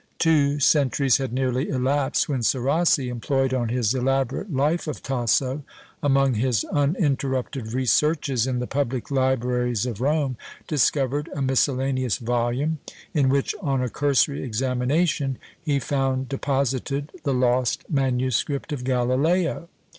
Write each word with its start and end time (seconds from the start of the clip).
Two 0.17 0.59
centuries 0.59 1.17
had 1.17 1.31
nearly 1.31 1.69
elapsed, 1.69 2.27
when 2.27 2.41
Serassi, 2.41 3.07
employed 3.07 3.53
on 3.53 3.69
his 3.69 3.93
elaborate 3.93 4.51
Life 4.51 4.87
of 4.87 5.03
Tasso, 5.03 5.61
among 6.01 6.33
his 6.33 6.63
uninterrupted 6.71 7.71
researches 7.73 8.47
in 8.47 8.57
the 8.57 8.65
public 8.65 9.11
libraries 9.11 9.85
of 9.85 10.01
Rome, 10.01 10.37
discovered 10.67 11.29
a 11.35 11.41
miscellaneous 11.43 12.17
volume, 12.17 12.79
in 13.13 13.29
which, 13.29 13.53
on 13.61 13.83
a 13.83 13.89
cursory 13.91 14.41
examination, 14.43 15.37
he 15.63 15.77
found 15.77 16.27
deposited 16.29 17.11
the 17.21 17.35
lost 17.35 17.85
manuscript 17.87 18.73
of 18.73 18.83
Galileo! 18.83 19.69